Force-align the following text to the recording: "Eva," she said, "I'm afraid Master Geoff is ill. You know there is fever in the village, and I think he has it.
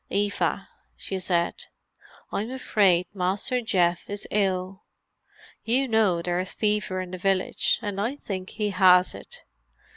"Eva," 0.09 0.67
she 0.95 1.19
said, 1.19 1.65
"I'm 2.31 2.49
afraid 2.49 3.05
Master 3.13 3.61
Geoff 3.61 4.09
is 4.09 4.25
ill. 4.31 4.81
You 5.63 5.87
know 5.87 6.23
there 6.23 6.39
is 6.39 6.55
fever 6.55 7.01
in 7.01 7.11
the 7.11 7.19
village, 7.19 7.77
and 7.83 8.01
I 8.01 8.15
think 8.15 8.49
he 8.49 8.71
has 8.71 9.13
it. 9.13 9.43